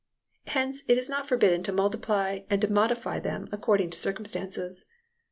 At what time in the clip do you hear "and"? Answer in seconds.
2.49-2.59